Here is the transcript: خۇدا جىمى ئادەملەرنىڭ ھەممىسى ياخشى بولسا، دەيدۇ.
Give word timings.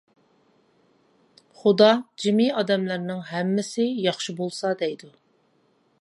خۇدا 1.59 1.89
جىمى 2.23 2.47
ئادەملەرنىڭ 2.61 3.21
ھەممىسى 3.35 3.89
ياخشى 4.09 4.39
بولسا، 4.41 4.77
دەيدۇ. 4.81 5.13